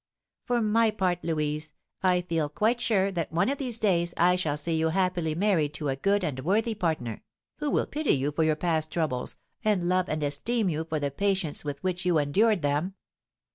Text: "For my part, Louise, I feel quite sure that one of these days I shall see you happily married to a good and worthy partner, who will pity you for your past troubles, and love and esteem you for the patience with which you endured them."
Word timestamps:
"For 0.45 0.63
my 0.63 0.89
part, 0.89 1.23
Louise, 1.23 1.73
I 2.01 2.21
feel 2.21 2.49
quite 2.49 2.81
sure 2.81 3.11
that 3.11 3.31
one 3.31 3.49
of 3.49 3.59
these 3.59 3.77
days 3.77 4.15
I 4.17 4.35
shall 4.35 4.57
see 4.57 4.75
you 4.75 4.89
happily 4.89 5.35
married 5.35 5.75
to 5.75 5.89
a 5.89 5.95
good 5.95 6.23
and 6.23 6.39
worthy 6.39 6.73
partner, 6.73 7.21
who 7.57 7.69
will 7.69 7.85
pity 7.85 8.13
you 8.13 8.31
for 8.31 8.43
your 8.43 8.55
past 8.55 8.89
troubles, 8.91 9.35
and 9.63 9.87
love 9.87 10.09
and 10.09 10.23
esteem 10.23 10.69
you 10.69 10.85
for 10.85 10.99
the 10.99 11.11
patience 11.11 11.63
with 11.63 11.83
which 11.83 12.03
you 12.03 12.17
endured 12.17 12.63
them." 12.63 12.95